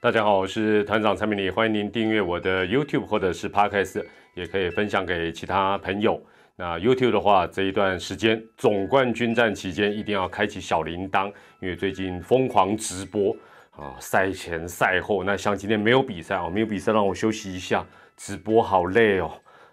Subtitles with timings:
[0.00, 4.00] 大家好，我是团长蔡明礼，欢迎您订阅我的 YouTube 或者是 Podcast，
[4.32, 6.22] 也可以分享给其他朋友。
[6.54, 11.26] 那 YouTube 的话，这一段时间总冠军战期间一定要开启小铃铛，
[11.60, 13.34] 因为最近疯狂直播
[13.72, 15.24] 啊，赛前赛后。
[15.24, 17.84] 那像今天没有比赛哦，没有比赛让我休息一下，
[18.16, 19.28] 直播好累哦，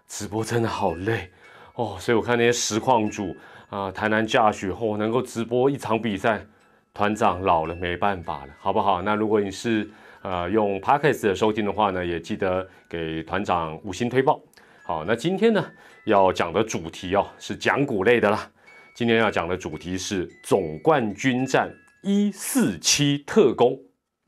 [0.08, 1.30] 直播真的好累
[1.76, 1.96] 哦。
[2.00, 3.32] 所以我看那些实况主
[3.70, 6.44] 啊，台南驾许后能够直播一场比赛，
[6.92, 9.00] 团长老了没办法了，好不好？
[9.02, 9.88] 那如果你是
[10.22, 14.40] 呃，用 Podcast 的收听的话呢，也记得给团长五星推报。
[14.84, 15.64] 好，那今天呢
[16.04, 18.50] 要讲的主题哦是讲股类的啦。
[18.94, 21.70] 今天要讲的主题是总冠军战
[22.02, 23.78] 一四七特工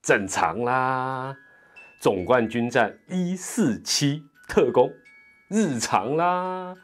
[0.02, 1.37] 正常啦。
[2.01, 4.93] 总冠军战一四七特工
[5.48, 6.74] 日常啦。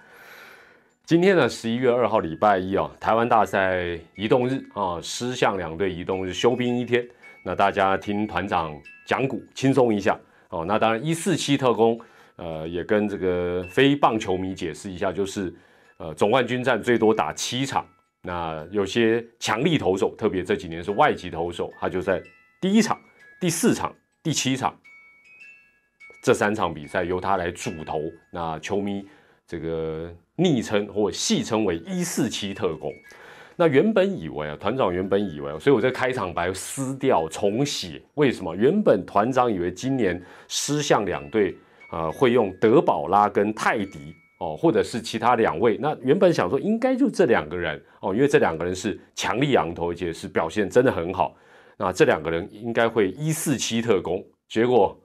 [1.04, 7.06] 今天呢十一月二号礼拜一啊，台湾大赛移动日啊，狮象两队移动日休兵一天。
[7.44, 8.74] 那大家听团长。
[9.04, 10.18] 讲股轻松一下。
[10.50, 12.00] 哦，那当然一四七特工，
[12.36, 15.52] 呃，也跟这个非棒球迷解释一下，就是
[15.96, 17.84] 呃总冠军战最多打七场，
[18.22, 22.22] 那有些强力投手，特别这几年是外籍投手，他就在
[22.60, 23.00] 第一场、
[23.40, 24.78] 第四场、第七场
[26.22, 28.00] 这三场比赛由他来主投，
[28.30, 29.04] 那球迷
[29.46, 32.92] 这个昵称或戏称为一四七特工。
[33.56, 38.02] 那原本以为啊，团长原本以为，所以我在开场白撕掉重写。
[38.14, 38.54] 为什么？
[38.56, 41.56] 原本团长以为今年狮象两队
[41.90, 45.78] 啊会用德保拉跟泰迪哦，或者是其他两位。
[45.80, 51.36] 那原本想说应该就这两个人哦，因为这两个人是强力羊头，而且是表现真的很好。
[51.76, 54.98] 那这两个人应该会一四七特工，结果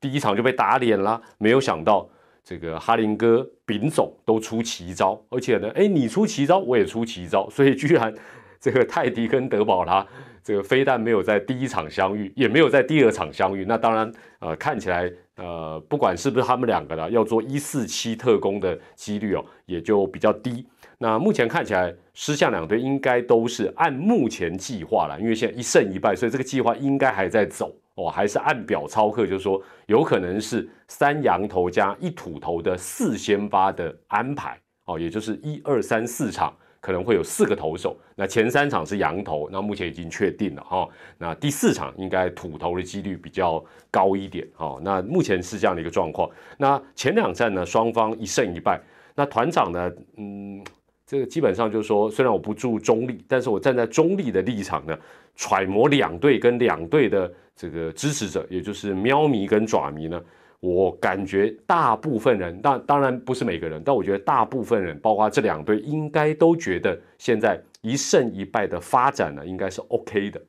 [0.00, 1.20] 第一场就被打脸了。
[1.38, 2.08] 没有想到。
[2.46, 8.14] 这个哈林哥、丙总都出奇招，而且呢，哎，你出奇招，我也出奇招， 所以居然
[8.60, 10.06] 这个泰迪跟德保拉，
[10.44, 13.64] 这个非但没有在第一场相遇，也没有在第二场相遇。
[13.64, 20.64] 那当然，呃，看起来，呃，不管是不是他们两个的，要做一四七特工的几率哦，也就比较低。
[20.98, 27.74] 那目前看起来，狮象两队应该都是按目前计划了，因为现在一胜一败，所以这个计划应该还在走。
[27.96, 46.30] 哦，还是按表操课，就是说有可能是三羊头加一土头的四先发的安排哦，也就是一二三四场可能会有四个投手，那前三场是羊头，那目前已经确定了哈，那第四场应该土头的几率比较高一点哦，那目前是这样的一个状况。
[46.58, 48.80] 那前两站呢，双方一胜一败，
[49.14, 50.62] 那团长呢，嗯，
[51.06, 54.98] 这个基本上就是说，虽然我不注中立，但是我站在中立的立场呢，
[55.36, 57.32] 揣摩两队跟两队的。
[57.58, 60.22] 这个支持者，也就是喵迷跟爪迷呢，
[60.60, 70.42] 我感觉大部分人，当当然不是每个人，但我觉得大部分人，包括这两队，应该都觉得现在一胜一败的发展呢，应该是 OK 的，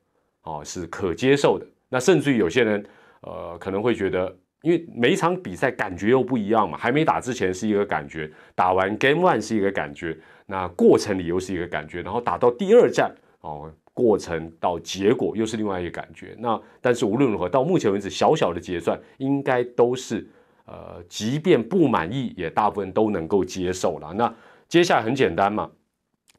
[0.43, 1.65] 哦，是可接受的。
[1.87, 2.85] 那甚至于有些人，
[3.21, 10.17] 呃，可能会觉得，因为每一场比赛感觉又不一样嘛，还没打之前是一个感觉，打完 Game One 是一个感觉，
[10.47, 13.71] 那过程里又是一个感觉，然后打到第二战，哦。
[13.97, 16.35] 过程到结果又是另外一个感觉。
[16.37, 20.23] 那但是无论如何，到目前为止，小小的结算应该都是
[20.65, 24.13] 呃，即便不满意，也大部分都能够接受了。
[24.13, 24.31] 那
[24.67, 25.67] 接下来很简单嘛，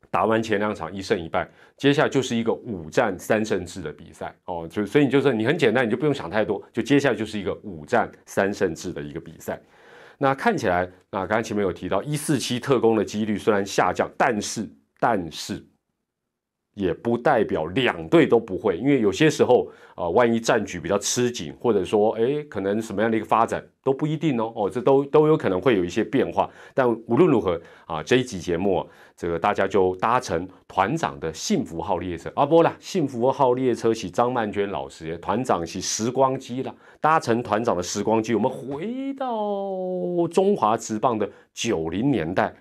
[0.09, 4.65] 打完前两场一胜一败，接下来就是一个五战三胜制的比赛哦。
[4.71, 9.61] 就所以你就是你很简单，你就不用想太多，就接下来就是一个五战三胜制的一个比赛。
[10.19, 14.69] 那看起来，那刚才前面有提到一四七特工的几率虽然下降，但是
[14.99, 15.65] 但是。
[16.79, 26.49] 也不代表两队都不会，因为有些时候啊，万一战局比较吃紧，或者说哎，可能什么样的一个发展都不一定哦，哦，这都都有可能会有一些变化。
[26.73, 39.29] 但无论如何啊，这一集节目，这个大家就搭乘团长的幸福号列车啊，不啦，幸福号列车是张曼娟老师，团长是时光机了，搭乘团长的时光机，我们回到
[40.31, 42.55] 中华职棒的九零年代，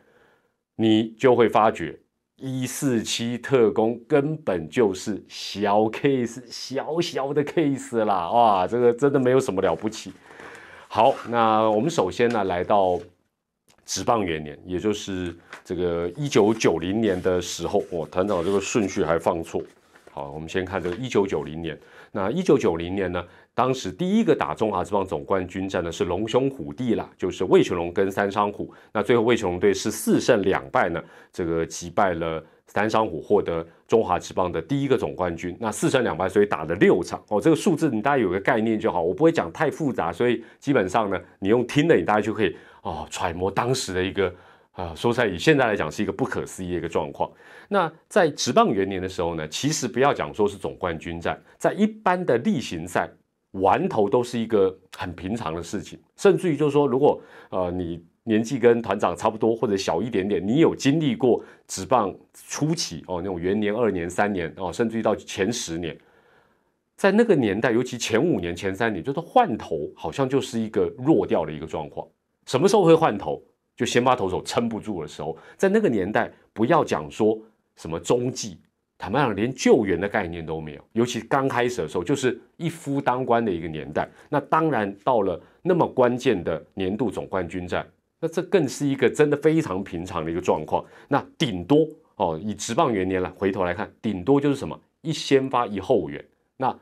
[0.75, 1.99] 你就会发觉。
[2.39, 10.13] 一四七特工根本就是小 case，小小的 case 啦，哇，这个真的没有什么了不起。
[10.87, 12.99] 好，那我们首先呢来到
[13.85, 15.35] 职棒元年，也就是
[15.65, 19.59] 这个一九九零年的时候，我团长这个顺序还放错。
[20.11, 21.75] 好，我们先看这个一九九零年。
[22.11, 23.23] 那一九九零年呢？
[23.53, 28.71] 当时第一个打中华之棒总冠军战的是龙兄虎弟啦，就是魏全龙跟三商虎。
[28.93, 35.57] 那最后魏全龙队是四胜两败呢，这个击败了三商虎，获得中华之棒的第一个总冠军。
[35.59, 37.41] 那四胜两败，所以打了六场哦。
[37.41, 44.31] 这个数字你大家有个概念就好，我不会讲太复杂，所以基本上呢，你用听的，你大家就可以哦揣摩当时的一个
[44.77, 47.29] 啊，说在以现在来讲是一个不可思议的一个状况。
[47.67, 53.09] 那在职棒元年的时候呢，其实不要讲说是总冠军战，在一般的例行赛。
[53.51, 57.19] 完头都是一个很平常的事情，甚至于就是说，如果
[57.49, 65.97] 呃你年纪跟团长差不多或者小一点点，你有经历过职棒初期哦那种元年、二年、三年哦，甚至于到前十年，
[66.95, 72.05] 在那个年代，尤其前五年、前三年，就是换头好像就是一个弱掉的一个状况。
[72.45, 73.41] 什么时候会换头？
[73.77, 77.39] 就先发投手撑不住的时候，在那个年代，不要讲说
[77.75, 78.57] 什么中继。
[78.97, 80.83] 坦白讲，连救援的概念都没有。
[80.93, 84.09] 尤其刚开始的时候，就是一夫当关的一个年代。
[84.27, 87.87] 那当然，到了那么关键的年度总冠军战，
[88.19, 90.83] 那这更是一个真的非常平常的一个状况。
[91.07, 96.25] 那顶多哦，以职棒元年来回头来看，顶多就是什么一先发一后援。
[96.57, 96.75] 那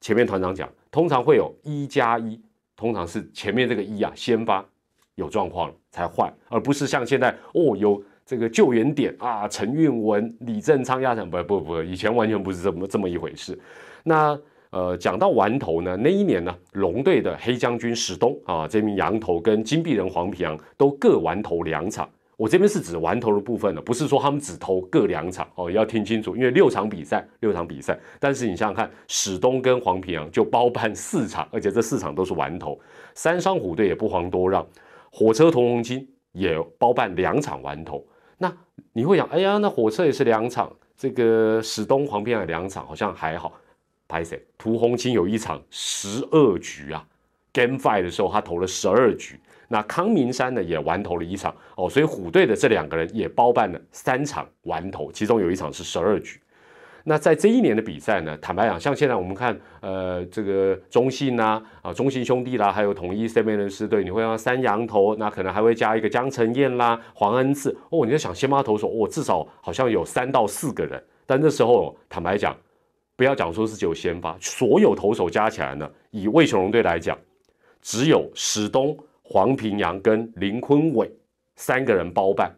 [0.00, 2.42] 前面团长讲，通常会有一加一，
[2.74, 4.68] 通常是前面这个一啊先发
[5.14, 8.02] 有状况了才换，而不是像现在哦有。
[8.26, 13.58] 这个救援点啊，陈运文、李正昌压场，不不不，以前完全不是这么这么一回事。
[14.04, 14.38] 那
[14.70, 22.08] 呃，讲到完头呢，那一年呢，龙队的黑将军史东啊，这名羊头跟金币人黄平洋都各完头两场。
[22.36, 32.78] 我这边是指完头的部分了，不是说他们只投各两场哦，要听清楚，因为六场比赛，六场比赛，但是你想想看，史东跟黄平洋就包办四场，而且这四场都是完头。
[33.12, 34.64] 三商虎队也不遑多让，
[35.10, 38.06] 火车同红金也包办两场完投。
[38.38, 38.56] 那
[38.92, 43.52] 你会想，哎呀，那火车也是两场，这个史东黄片的两场好像还好。
[44.08, 44.44] 拍谁？
[44.58, 47.06] 涂红青有一场十二局啊
[47.52, 49.38] ，Game Five 的时候他投了十二局。
[49.68, 56.40] 那康明山呢也完投了一场哦，所以虎队的这两个人也包办了三场完投，其中有一场是十二局。
[57.04, 68.04] 那在这一年的比赛呢，坦白讲，像现在我们看，呃，这个中信呐，啊，中信兄弟啦，还有统一 C 面人士队，你会让三羊头，那可能还会加一个江承彦啦、黄恩赐哦。
[68.04, 71.02] 你在想先发投手，哦，至少好像有三到四个人。
[71.24, 72.56] 但那时候坦白讲，
[73.16, 77.16] 不要讲说是只有先发，所有投手加起来呢，以魏雄龙队来讲，
[77.80, 81.10] 只有史东、黄平阳跟林坤伟
[81.56, 82.54] 三个人包办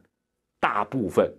[0.59, 1.33] 大部分。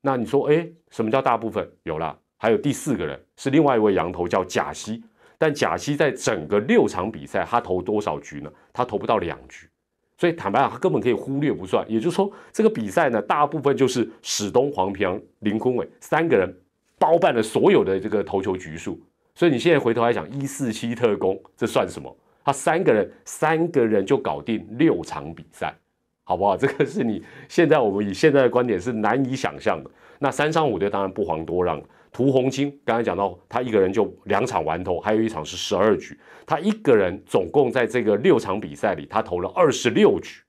[0.00, 1.68] 那你说，哎，什么叫大部分？
[1.82, 2.16] 有了。
[2.38, 5.02] 还有第四个人是另外一位羊头叫贾西，
[5.36, 8.50] 但贾西在整个六场比赛他投多少局呢？
[8.72, 9.68] 他投不到两局，
[10.16, 11.84] 所以坦白讲他根本可以忽略不算。
[11.90, 16.56] 也就是说，这个比赛呢，大部分就是史东、黄平、林坤伟三个人
[16.96, 19.00] 包办了所有的这个投球局数。
[19.34, 22.16] 所以你现在回头来讲，一四七特工这算什么？
[22.44, 25.74] 他三个人三个人就搞定六场比赛，
[26.22, 26.56] 好不好？
[26.56, 29.90] 这个是你现在我们以现在的观点是难以想象的。
[30.20, 31.82] 那三商五队当然不遑多让。
[32.18, 36.18] 涂红青刚才讲到，他一个人就两场完投，还有一场是十二局。
[36.44, 40.42] 他一个人总共在这个六场比赛里，他投了二十六局，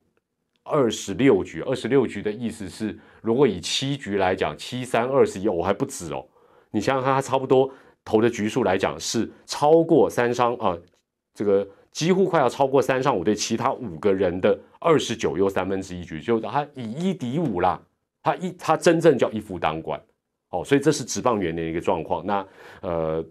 [0.63, 6.25] 二十六局，二十六局的意思是，如果以七局来讲，七三二十一，我还不止哦。
[6.71, 7.71] 你想想看，他差不多
[8.04, 10.75] 投的局数来讲，是超过三商啊，
[11.36, 17.80] 这个几乎快要超过三商五对其他五个人的二十九又三分之一局，就他以一敌五啦，
[18.24, 20.01] 他一他真正叫一夫当关。
[20.50, 22.25] 哦，所以这是职棒员的一个状况。
[22.25, 22.46] 那
[22.81, 23.24] 呃，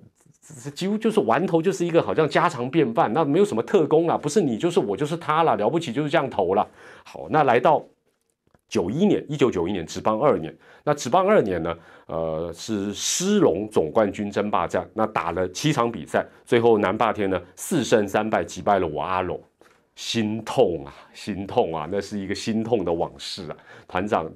[0.74, 6.66] 几乎就是玩投就是一个好像家常便饭，那没有什么特工啊，不是你就是我就是他了，了不起就是这样投了。
[7.04, 7.84] 好，那来到
[8.68, 11.76] 九一年，一九九一年职棒二年，那职棒二年呢，
[12.06, 19.40] 呃，是狮龙总冠军争霸战，那打了七场比赛，最后南霸天呢四胜三败击败了我阿龙，
[19.96, 23.56] 心痛啊，心痛啊，那是一个心痛的往事啊，
[23.88, 24.30] 团长。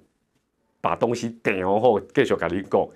[0.82, 2.88] 把东西点完后，继续给你讲。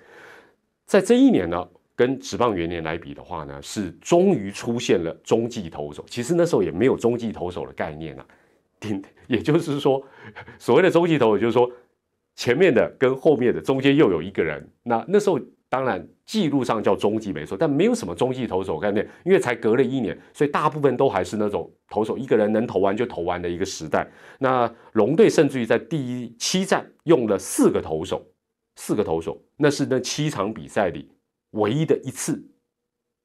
[0.85, 6.05] 在这一年呢，跟职棒元年来比的话呢，是终于出现了中继投手。
[6.07, 8.25] 其实那时候也没有中继投手的概念啊。
[8.79, 10.05] 顶， 也就是说，
[10.59, 11.67] 所谓的中继投手，就是说
[12.35, 14.69] 前面的跟后面的中间又有一个人。
[14.83, 15.39] 那那时候。
[15.69, 24.09] 当然，记录上叫中继没错，但没有什么中继投手概念，因为才隔了一年，所以大部分都还是那种投手一个人能投完就投完的一个时代。
[24.39, 28.25] 那龙队甚至于在第七战用了四个投手，
[28.77, 31.11] 四个投手，那是那七场比赛里
[31.51, 32.41] 唯一的一次，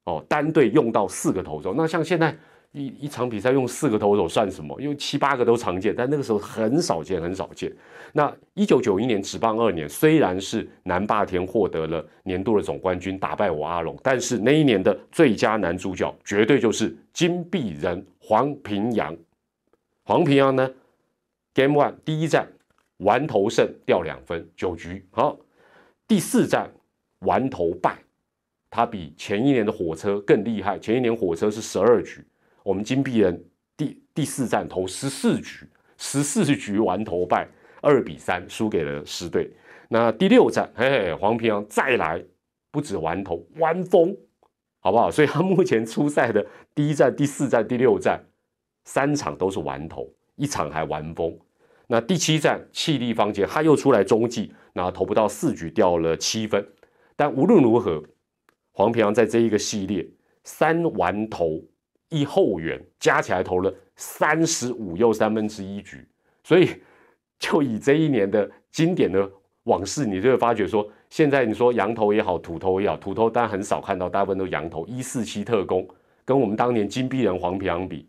[0.07, 1.75] 哦，单队用到四个投手。
[1.75, 2.37] 那像现在。
[2.73, 4.81] 一一场比赛用四个投手算什么？
[4.81, 7.71] 因为七八个都常见，但那个时候很少见，很少见。
[8.15, 19.15] 那一九九一年职棒二年，虽然是南霸天获得了年度的总冠军，打败我阿龙，但是那一年的最佳男主角绝对就是金币人黄平阳。
[20.05, 20.71] 黄平阳呢
[21.53, 22.49] ，Game One 第一战
[22.99, 25.39] 完投胜掉两分九局，好，
[26.09, 26.73] 第四战
[27.19, 27.99] 完投败，
[28.71, 30.79] 他比前一年的火车更厉害。
[30.79, 32.25] 前一年火车是十二局。
[32.63, 33.45] 我们金币人
[33.77, 35.67] 第第四战投十四局，
[35.97, 37.49] 十四局完投败
[37.81, 39.51] 二比三输给了十队。
[39.89, 42.23] 那第六战，嘿，黄平阳再来，
[42.71, 44.17] 不止完投完封，
[44.81, 45.11] 好不好？
[45.11, 48.25] 所以他目前出赛的第一站、第四站、第六站
[48.85, 51.39] 三场都是完投，一场还完封。
[51.89, 56.67] 那第七站气力方杰他又出来中继，那投不到四局掉了七分。
[57.17, 58.03] 但无论如何，
[58.71, 60.09] 黄平阳在这一个系列
[60.45, 61.63] 三完投
[62.13, 66.07] 一后援，加起来投了三十五又三分之一局。
[66.45, 66.71] 所以
[67.39, 69.29] 就以这一年的经典的
[69.65, 70.89] 往事，你就会发觉说。
[71.09, 74.87] 现在你说羊头也好，土头也好，土头当然很少看到，大部分都羊头。
[74.87, 75.87] 一四七特工
[76.25, 78.09] 跟我们当年金币人黄皮昂比，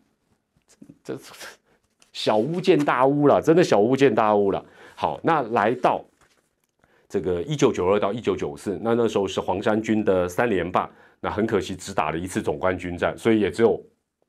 [1.04, 1.18] 这
[2.14, 4.66] 小巫见大巫了，真的小巫见大巫了。
[4.96, 6.02] 好，那来到
[7.10, 13.84] 这个一九九二到一九九四，那那时候是黄山军的三连霸，那很可惜只打了一次总冠军战，所以也只有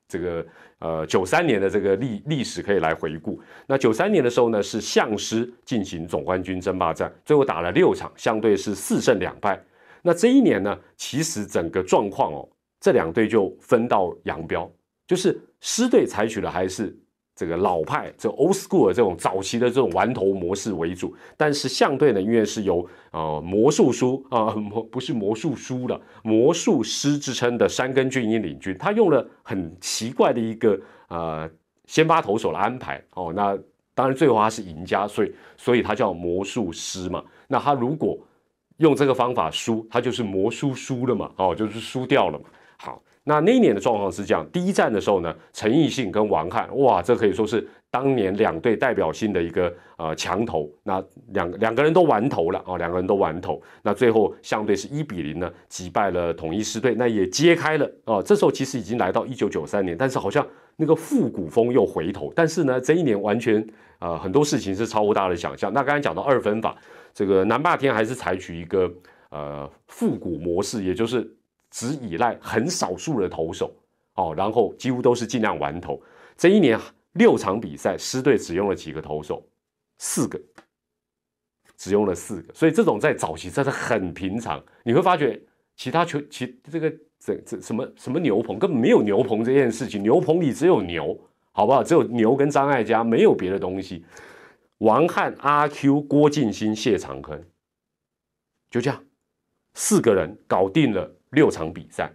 [0.08, 0.44] 这个。
[0.80, 3.40] 呃，九三年的这个历历史可以来回顾。
[3.66, 9.58] 那九三年的时候呢，是相师进行总冠军争霸战，最后打了六场，相对是四胜两败。
[10.02, 12.46] 那这一年呢，其实整个状况哦，
[12.80, 14.70] 这两队就分道扬镳，
[15.06, 16.94] 就是师队采取的还是。
[17.36, 31.50] 这个老派，这 old school 这种早期的这种玩头模式为主，但是相对呢，因为是由呃魔术书啊，魔不是魔术书了，魔术师之称的山根俊一领军，他用了很奇怪的一个呃
[31.86, 33.02] 先发投手的安排。
[33.14, 33.58] 哦，那
[33.94, 38.16] 当然最后他是赢家，所以所以他叫魔术师嘛，那他如果
[38.76, 42.44] 用这个方法输，他就是魔术输了嘛，哦，就是输掉了嘛，
[42.76, 43.02] 好。
[43.26, 50.70] 那那一年的状况是这样，第一站的时候呢，陈奕迅跟王翰，哇，这可以说是当年两队代表性的一个呃强投。
[50.82, 53.60] 那两两个人都完投了啊，两个人都完投。
[53.82, 58.22] 那最后相对是一比零呢，击败了统一狮队，那也揭开了哦。
[58.22, 62.30] 这时候其实已经来到一九九三年，但是好像那个复古风又回头。
[62.36, 63.66] 但是呢，这一年完全
[64.00, 65.72] 呃很多事情是超乎大家的想象。
[65.72, 66.76] 那刚才讲到二分法，
[67.14, 68.92] 这个南霸天还是采取一个
[69.30, 71.26] 呃复古模式，也就是。
[71.74, 73.74] 只依赖很少数的投手
[74.14, 76.00] 哦，然后几乎都是尽量完投。
[76.36, 76.78] 这一年
[77.14, 79.44] 六场比赛，狮队只用了几个投手，
[79.98, 80.40] 四个，
[81.76, 82.54] 只用了四个。
[82.54, 84.62] 所以这种在早期真的很平常。
[84.84, 85.42] 你会发觉
[85.74, 91.18] 其他球其这个这这什么什么牛棚根本没有牛棚这件事情，牛棚里只有牛，
[91.50, 91.82] 好不好？
[91.82, 94.04] 只有牛跟张艾嘉，没有别的东西。
[94.78, 97.44] 王翰、阿 Q、郭敬新、谢长亨，
[98.70, 99.04] 就这样
[99.72, 101.10] 四个人搞定了。
[101.34, 102.10] 六场比赛，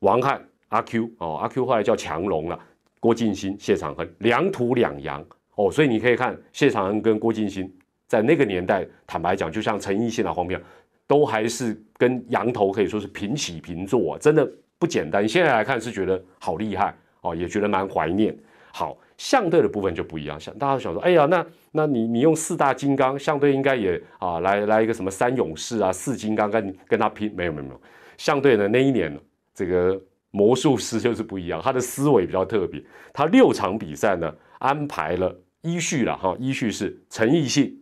[0.00, 2.58] 王翰、阿 Q 哦，阿 Q 后来叫强龙了，
[2.98, 5.24] 郭敬新、谢长亨，两土两洋
[5.54, 7.72] 哦，所以你可以看谢长亨跟郭敬新
[8.06, 10.60] 在那个年代，坦白讲，就像陈奕迅啊、黄平，
[11.06, 15.28] 都还是跟羊头可以说是平起平坐，真的不简单。
[15.28, 18.36] 现在来看是觉得好厉害哦，也觉得蛮怀念。
[18.70, 27.80] 好，相对的部分就不一样，像大家想说，哎呀，那那你你用四大金刚，相对应该也啊，来来一个什么三勇士啊，四金刚跟跟他拼，没有没有没有。
[28.18, 29.18] 相对的那一年，
[29.54, 29.98] 这个
[30.30, 32.84] 魔术师就是不一样，他的思维比较特别。
[33.14, 37.80] 他六场比赛呢，安排了依序了哈，依序是陈奕迅、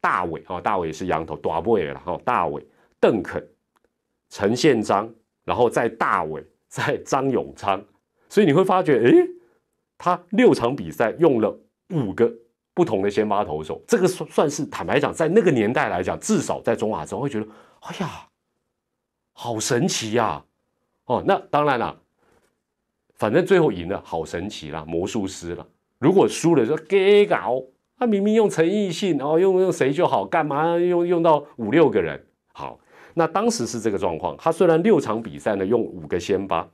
[0.00, 2.64] 大伟哈，大伟是羊头，大伟了哈，大伟、
[2.98, 3.46] 邓肯、
[4.30, 5.12] 陈宪章，
[5.44, 7.84] 然后再大伟，再张永昌。
[8.28, 9.28] 所以你会发觉，诶，
[9.98, 11.60] 他六场比赛用了
[11.90, 12.32] 五个
[12.72, 17.46] 不同的先发投手，这个算算是坦白讲，在那个年代来讲，至少在中华之后会觉得，
[17.80, 18.28] 哎呀。
[19.32, 20.44] 好神奇呀！
[21.06, 21.98] 哦，那当然了，
[23.16, 25.66] 反正最后赢了，好神奇啦，魔术师了。
[25.98, 27.60] 如果输了，说给搞，
[27.98, 32.24] 他明明用陈奕迅，哦，用用谁就好，干嘛用用到五六个人？
[32.52, 32.78] 好，
[33.14, 34.36] 那当时是这个状况。
[34.36, 36.68] 他虽然六场比赛呢用五个先发，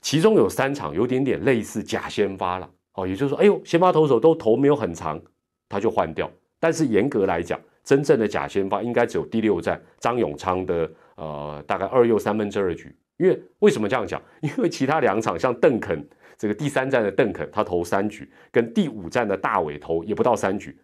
[0.00, 2.68] 其中有三场有点点类似假先发了。
[2.94, 5.20] 哦，也就是说，哎呦，先发投手都投没有很长，
[5.68, 6.28] 他就换掉。
[6.58, 10.90] 但是严格来讲，真正的假先发应该只有第六战张永昌的。
[11.18, 14.22] 呃，大概二又三分之二局，因为为什么这样讲？
[14.40, 20.78] 因为其他两场像邓肯这个第三站的邓肯，他投三局，跟第五站的大尾投也不到三局，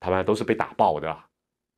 [0.00, 1.16] 他们都是被打爆的，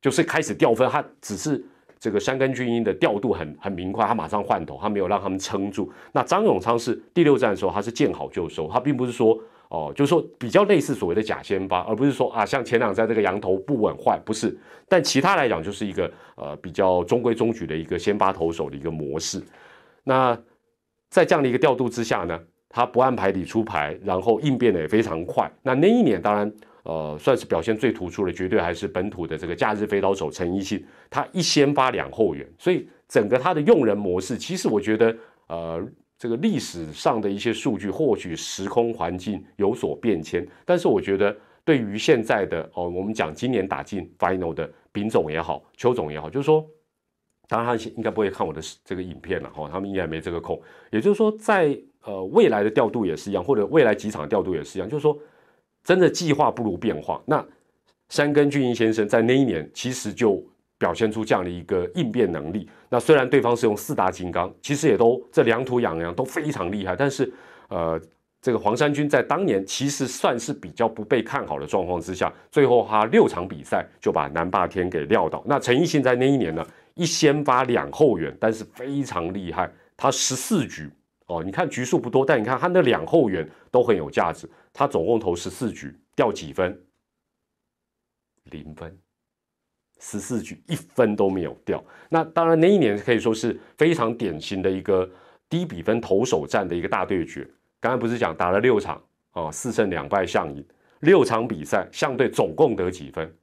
[0.01, 0.89] 就是开始掉分。
[0.89, 1.63] 他只是
[1.99, 5.91] 这个山根俊英的调度很很明快，他马上换头，他没有让他们撑住。
[6.11, 9.39] 那张永昌是第六站的时候，他是见好就收，他并不是说。
[9.69, 14.57] 哦，就是说比较类似所谓的假先发，而不是说啊，像前两在这个羊头不稳坏，不是。
[14.87, 19.39] 但其他来讲，就是一个呃比较中规中矩的一个先发投手的一个模式。
[20.03, 20.35] 那
[21.11, 25.47] 在这样的一个调度之下呢，他不按牌理出牌，然后应变的也非常快。
[25.61, 35.87] 那那一年当然呃算是表现最突出的，绝对还是本土的这个假日飞刀手陈奕迅，他一先发两后援，所以整个他的用人模式，其实我觉得呃。
[36.19, 41.33] 这个历史上的一些数据，或许时空环境有所变迁，但是我觉得
[41.63, 46.63] 对于现在的哦，我们讲今年打进 final 的丙总也好，邱总也好，就是说
[47.47, 50.61] 当然他应该不会看我的这个影片了哈，他们应该没这个空。
[50.91, 55.17] 也就是说，在呃未来的调度也是一样，或者未来几场调度也是一样，就是说
[55.85, 57.23] 真的计划不如变化。
[57.25, 57.43] 那
[58.09, 60.43] 山根俊一先生在那一年其实就
[60.79, 62.67] 表现出这样的一个应变能力。
[62.89, 67.31] 那虽然对方是用四大金刚，其实也都这两土养羊都非常厉害，但是
[67.67, 68.01] 呃。
[68.41, 75.43] 这个黄山军在当年其实算是比较不被看好的状况之下，最后他六场比赛就把南霸天给撂倒。
[75.45, 80.89] 那陈奕迅在那一年呢，一先发两后援，但是非常厉害，他十四局
[81.25, 84.49] 哦，你看局数不多，但你看他那两后援都很有价值。
[84.71, 86.81] 他总共投十四局，掉几分？
[88.45, 88.97] 零分，
[89.99, 91.83] 十四局一分都没有掉。
[92.09, 95.09] 那当然那一年可以说是非常典型的一个
[95.49, 97.47] 低比分投手战的一个大对决。
[97.79, 99.01] 刚才不是讲打了六场
[99.33, 100.65] 哦，四胜两败相赢，
[100.99, 103.33] 六场比赛相对总共得几分？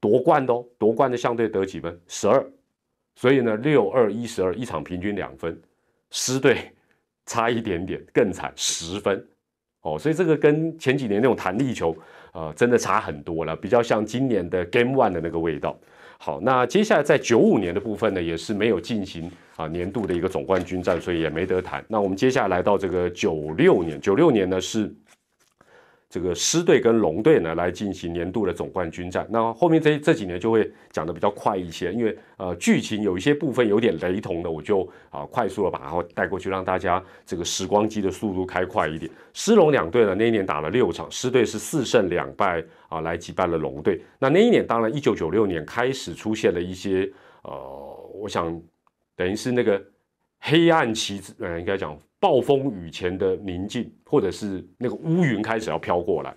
[0.00, 1.98] 夺冠的哦，夺冠的相对得几分？
[2.08, 2.44] 十二，
[3.14, 5.58] 所以呢，六二一十二，一场平均两分，
[6.10, 6.72] 师队
[7.24, 9.24] 差一点点更惨，十分
[9.82, 11.94] 哦，所以这个跟前几年那种弹力球
[12.32, 15.76] 呃，真的差很多了，比较像今年的 Game One 的那个味道。
[16.18, 21.84] 好，那接下来在九五年的部分呢，也是没有进行啊年度的一个总冠军战，所以也没得谈。
[21.88, 24.92] 那我们接下来到这个九六年，九六年呢是。
[26.12, 39.10] 这个狮队跟龙队呢来进行年度的总冠军战，那后面这这几年就会讲的比较快一些，因为呃剧情有一些部分有点雷同的，我就啊快速的把它带过去，让大家这个时光机的速度开快一点。
[39.32, 43.98] 狮龙两队呢那一年打了六场，狮队是四胜两败啊来击败了龙队。
[44.18, 47.10] 那那一年当然一九九六年开始出现了一些
[47.42, 48.60] 呃，我想
[49.16, 49.82] 等于是那个
[50.42, 51.98] 黑暗期，呃应该讲。
[52.22, 56.32] 暴风雨前的宁静，或者是那个乌云开始要飘过来。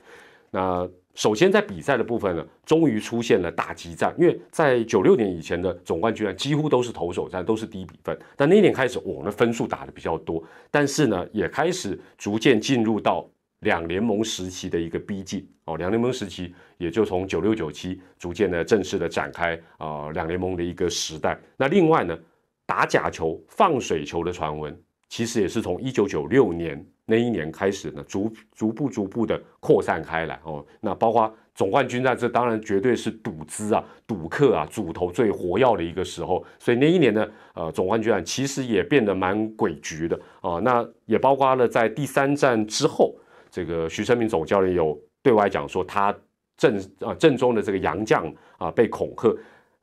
[0.49, 8.17] 那首先在比赛的部分呢，终于出现了打击战，因为在九六年以前的总冠军战几乎都是投手战，都是低比分。
[8.35, 13.23] 但那一年开始，我们的分数打的比较多，但是呢，也开始逐渐进入到
[13.59, 15.77] 两联盟时期的一个逼近哦。
[15.77, 21.37] 两联盟时期也就从九六九七逐渐的正式的展开啊，两联盟的一个时代。
[21.57, 22.17] 那另外呢，
[22.65, 24.77] 打假球、放水球的传闻。
[25.07, 30.65] 其实也是从一九九六年那一年开始呢，逐逐步逐步的扩散开来哦。
[30.81, 36.43] 那包括总冠军战，这当然绝对是赌资啊、赌客啊、主头最活跃的一个时候。
[36.59, 40.59] 所以那一年呢，呃，总冠军战其实也变得蛮诡谲的啊。
[40.59, 43.15] 那也包括了在第三站之后，
[43.51, 46.13] 这个徐成明总教练有对外讲说，他
[46.57, 49.33] 正啊正中的这个洋将啊被恐吓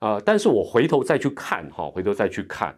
[0.02, 0.20] 啊。
[0.24, 2.76] 但是我回头再去看哈，回头再去看。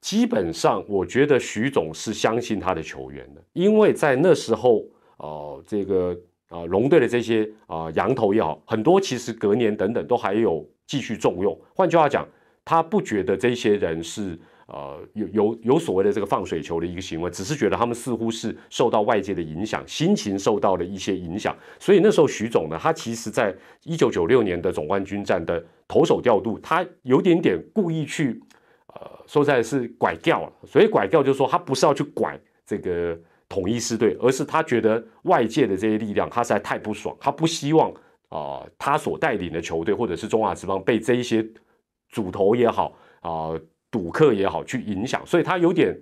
[0.00, 4.84] 基本上，我觉得徐总是相信他的球员的，因为在那时候，
[5.16, 6.14] 呃，这个
[6.50, 11.58] 啊龙队的这些啊羊头也好，很多其实隔年等等都还有继续重用。
[11.74, 12.28] 换句话讲，
[12.66, 21.56] 他不觉得这些人是呃有有有所谓的这个放水球的一个行为，只是觉得他们似乎是受到外界的影响，心情受到了一些影响。
[21.78, 28.40] 所以那时候徐总呢，他其实在一九九六年的总冠军战的投手调度，他有点点故意去。
[28.96, 37.92] 呃，说在是拐掉了，所以拐掉就是说他不是要去拐这个统一师队，而是他觉得外界的这些力量他实在太不爽，他不希望
[38.28, 41.44] 啊他所带领的球队或者是中华职棒被这一些
[42.08, 43.50] 主头也好啊
[43.94, 45.96] 赌客也好去影响，所以他有点。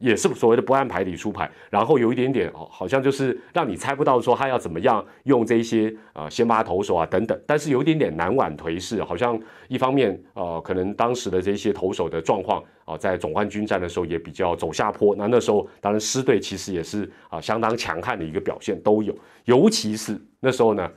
[0.00, 19.12] 也是所谓的不按牌理出牌，然后有一点点哦，好像就是让你猜不到说他要怎么样用这些呃先发投手啊等等，但是有一点点难挽颓势，好像一方面呃可能当时的这些投手的状况啊，在总冠军战的时候也比较走下坡，那那时候当然狮队其实也是啊相当强悍的一个表现都有，
[19.46, 20.88] 尤其是那时候呢。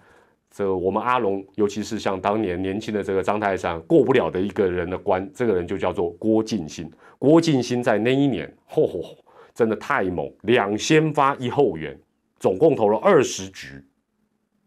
[0.53, 6.91] 这我们阿龙，尤其是像当年年轻的这个张泰山过不了的一个人的关，这个人就叫做郭敬新。
[7.17, 9.17] 郭敬新在那一年，嚯嚯，
[9.53, 11.97] 真的太猛，两先发一后援，
[12.37, 13.81] 总共投了二十局。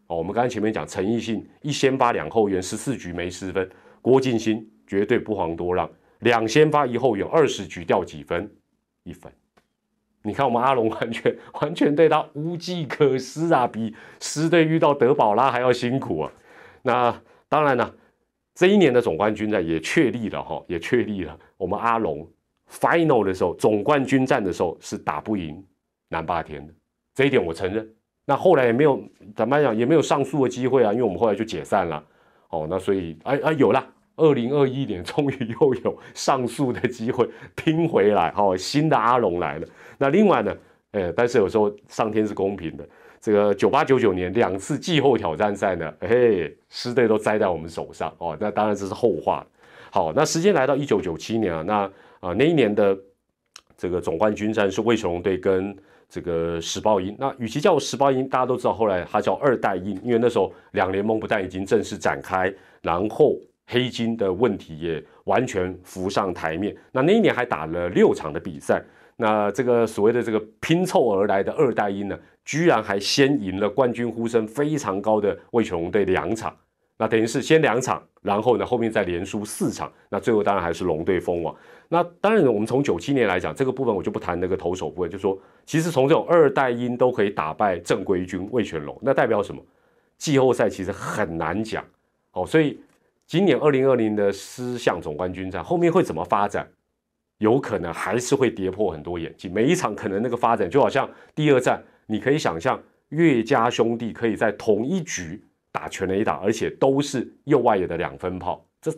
[0.07, 3.69] 哦，我们刚才前面讲陈奕迅一先发两后援，十四局没失分，
[4.01, 5.87] 郭敬新绝对不遑多让，
[6.19, 8.49] 两先发一后援，二十局掉几分？
[9.03, 9.31] 一分。
[10.25, 16.31] 你看，我们阿龙完全 完全对他无计可施啊，比狮队遇到德保拉还要辛苦啊。
[16.81, 17.15] 那
[17.47, 17.93] 当然了，
[18.55, 22.27] 这一年的总冠军战也确立了哈，也确立了我们阿龙
[22.69, 25.63] final 的时候，总冠军战的时候是打不赢
[26.09, 26.73] 南霸天的，
[27.13, 27.87] 这一点我承认。
[28.25, 28.99] 那后来也没有
[29.35, 32.03] 怎么讲，也没有上诉的机会啊，因为我们后来就解散了。
[32.49, 33.85] 哦，那所以哎哎有了。
[34.15, 39.67] 二零二一年 终于又有上诉的机会拼回来，好，新的阿龙来了。
[39.97, 40.55] 那另外呢，
[40.91, 42.87] 呃，但是有时候上天是公平的，
[43.19, 48.37] 这个九八九九年两次季后挑战赛呢，嘿，师队都栽在我们手上哦。
[48.39, 49.45] 那当然这是后话。
[49.91, 52.97] 好，那时间来到一九九七年啊，那啊那一年的
[53.77, 55.75] 这个总冠军战是魏全龙队跟
[56.09, 57.15] 这个时报鹰。
[57.17, 66.75] 那与其叫时报鹰，大家都知道后来它叫二代鹰，因为那时候两联盟不但已经正式展开，然后黑金的问题也完全浮上台面。
[66.91, 68.83] 那那一年还打了六场的比赛，
[69.17, 76.55] 那这个所谓的这个拼凑而来的二代鹰呢，居然还先赢了冠军呼声非常高的魏全龙队两场。
[76.97, 81.53] 那等于是先两场，然后呢后面再连输四场，那最后当然还是龙队封王。
[81.89, 89.61] 那当然，我们从九七年来讲，这个部分我就不谈那个投手部分，就说其实从这种二代音都可以打败正规军魏全龙，那代表什么？
[90.17, 91.83] 季后赛其实很难讲
[92.31, 92.45] 哦。
[92.45, 92.79] 所以
[93.27, 96.67] 今年二零二零的狮象总冠军战后面会怎么发展？
[97.39, 99.51] 有可能还是会跌破很多眼镜。
[99.53, 105.43] 每一场可能那个发展就好像第二战，你可以想象岳家兄弟可以在同一局。
[105.75, 108.65] 打全垒打，而且都是右外野的两分炮。
[108.79, 108.89] 这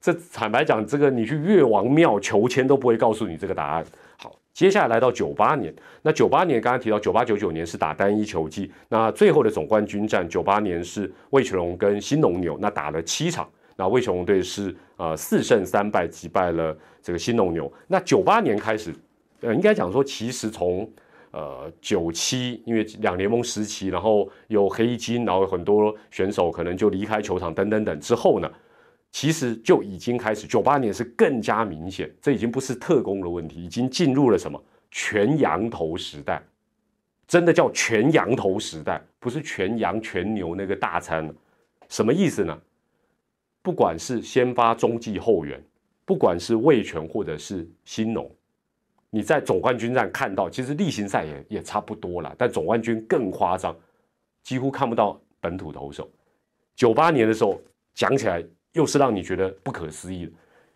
[0.00, 3.84] 这坦白讲，这个你去岳王庙求签都不会告诉你这个答案。
[4.56, 17.70] 接下来来到九八年，那九八年刚刚提到九八九九年是打单一球季，那最后的总冠军战九八年是魏全龙跟新农牛，那打了七场，那魏全龙队是呃四胜三败击败了这个新农牛。
[17.86, 18.94] 那九八年开始，
[19.42, 20.90] 呃，应该讲说其实从
[21.32, 28.50] 呃，九七，因为两联盟时期，然后有黑金，然后很多选手可能就离开球场，等等等之后呢，
[29.12, 30.46] 其实就已经开始。
[30.46, 36.42] 九八年是更加明显，这已经不是特工的问题，已经进入了什么全羊头时代，
[37.26, 41.32] 真的叫全羊头时代，不是全羊全牛那个大餐。
[41.88, 42.58] 什么意思呢？
[43.62, 45.60] 不管是先发、中继、后援，
[46.04, 48.30] 不管是卫权或者是新农。
[49.10, 53.74] 你在总冠军战看到，其实例行赛也也差不多了，但总冠军更夸张，
[54.42, 56.08] 几乎看不到本土投手。
[56.74, 57.60] 九八年的时候
[57.94, 58.44] 讲起来
[58.76, 60.32] 又是让你觉得不可思议的。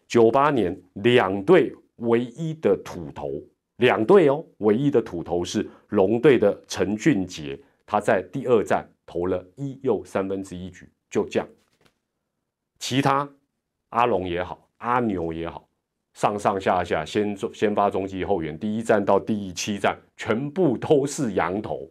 [0.08, 3.40] 九八年两队唯一的土头，
[3.76, 11.48] 两队哦，唯一的土头是龙队的陈俊杰，他在第二战投了一又三分之一局，就这样。
[12.78, 13.28] 其他
[13.90, 15.68] 阿龙也好，阿牛也好。
[16.14, 21.88] 上上下下，先中先发中继后援，第一站到第七站全部都是羊头，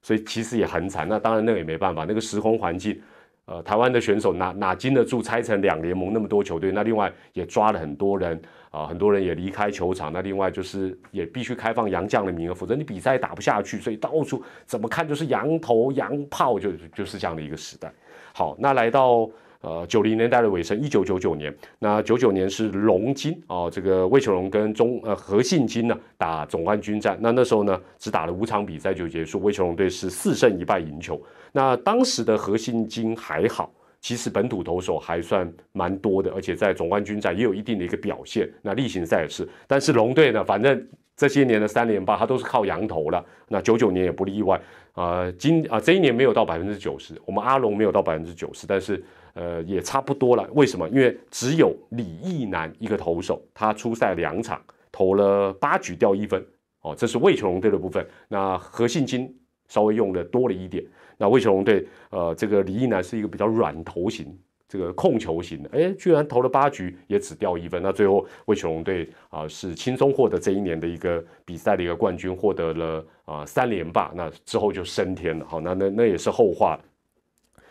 [0.00, 1.08] 所以其实也很惨。
[1.08, 3.02] 那当然那个也没办法，那个时空环境，
[3.50, 6.70] 呃，台湾的选手哪哪经得住拆成两联盟那么多球队？
[6.70, 10.12] 那另外也抓了很多人啊，很多人也离开球场。
[10.12, 13.80] 那另外就是也必须开放洋将的名额，否则你比赛打不下去。
[13.80, 17.92] 所以到处怎么看就是羊头羊炮，就就是这样的一个时代。
[18.32, 19.28] 好，那来到。
[19.62, 31.20] 呃，九零年代的尾声，一九九九年，那九九年是龙金哦，这个魏球龙跟中呃何信金呢打总冠军战，那那时候呢只打了五场比赛就结束，魏球龙队是四胜一败赢球。
[31.52, 33.70] 那当时的何信金还好，
[34.00, 38.50] 其实本土投手还算蛮多的，而且在总冠军战也有一定的一个表现。
[38.62, 43.22] 那例行赛也是，但是龙队呢，反正这些年的三连霸，他都是靠羊头了。
[43.46, 44.58] 那九九年也不例外
[44.92, 49.02] 啊，今啊这一年没有到百分之九十，我们阿龙没有到百分之九十，但是。
[49.34, 50.44] 呃，也差不多了。
[50.54, 50.88] 为什么？
[50.88, 56.44] 因为只有李义男一个投手，他出赛两场，投了八局掉一分。
[56.80, 58.04] 哦，这是魏球龙队的部分。
[58.26, 59.32] 那何信金
[59.68, 60.84] 稍微用的多了一点。
[61.16, 64.36] 那魏球龙队，呃，这个李义男是一个比较软投型，
[64.70, 65.70] 这个控球型的。
[65.72, 67.82] 哎，居然投了八局也只掉一分。
[67.82, 74.12] 那最后魏球龙队啊是轻松获得这一年的一个比赛的一个冠军，获得了啊三连霸。
[74.14, 75.44] 那之后就升天了。
[75.46, 76.78] 好，那那那也是后话。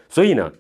[0.10, 0.52] 所以呢。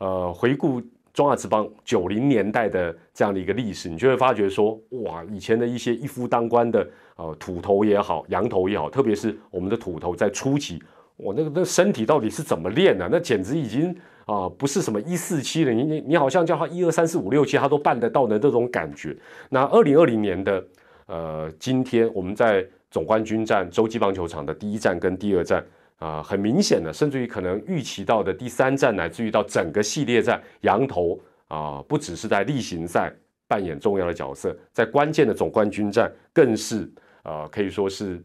[0.00, 0.80] 呃，回顾
[1.12, 10.80] 中华之邦九零年代的这样的一个历史，你就会发觉说，哇，以前的一些一夫当关的呃土头也好，羊头也好，特别是我们的土头在初期，
[11.16, 13.08] 我那个那身体到底是怎么练的？
[13.10, 13.92] 那简直已经
[14.28, 19.16] 啊，不是什么一四七的，你你你好像叫他一二三四五六七，他都办得到的这种感觉。
[19.48, 20.64] 那二零二零年的
[21.06, 25.64] 呃今天，我们在总冠军战洲际棒球场的第一站跟第二站。
[25.98, 33.12] 啊，很明显的，甚至于可能预期到的第三站，乃至于到整个系列战，羊头啊，不只是在例行赛
[33.48, 36.88] 扮演重要的角色，在关键的总冠军战，更是
[37.24, 38.24] 啊，可以说是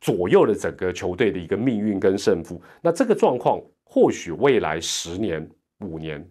[0.00, 2.62] 左右了整个球队的一个命运跟胜负。
[2.80, 5.48] 那这个状况，或许未来十年、
[5.80, 6.24] 五年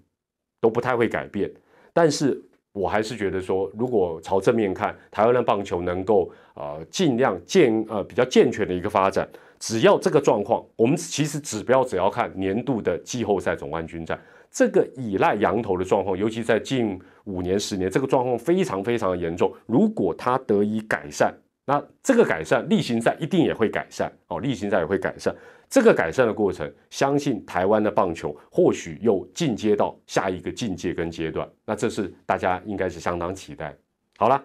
[0.61, 1.51] 都不太会改变，
[1.91, 2.39] 但是
[2.71, 9.27] 我还是觉得说，如果朝正面看，台湾的棒球能够啊，尽量健呃比较健全的一个发展。
[9.59, 14.19] 只要这个状况，我们其实指标只要看年度的季后赛总冠军战，
[14.51, 19.51] 这个依赖羊头的状况，尤其在近五年、十年，这个状况非常非常严重。
[19.65, 21.35] 如果它得以改善，
[21.69, 25.35] 那这个改善，例行赛一定也会改善哦，例行赛也会改善。
[25.69, 31.45] 这个改善的过程，相信台湾的棒球或许又进阶到下一个境界跟阶段。
[31.65, 33.75] 那这是大家应该是相当期待。
[34.15, 34.41] 好了，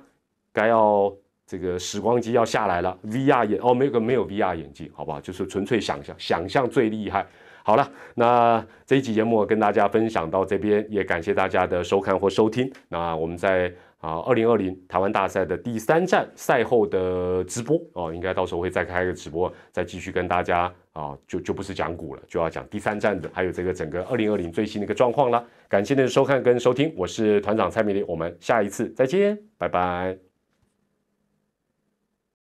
[0.52, 1.14] 该要
[1.46, 5.20] 这个时光机要下来了，VR 眼哦，没有没有 VR 眼镜，好不好？
[5.20, 7.24] 就是纯粹想象，想象最厉害。
[7.62, 12.68] 好了，那这一集节目跟大家分享到这边，也感谢大家的收看或收听。
[12.88, 13.72] 那我们在
[14.03, 25.43] 啊二零二零台湾大赛的第三站赛后的直播哦，应该到时候会再开个直播，再继续跟大家啊，就就不是讲股了，就要讲第三站的，还有这个整个二零二零最新的一个状况了。
[25.69, 30.32] 感谢您的收看跟收听，我是团长蔡明丽，我们下一次再见，拜拜。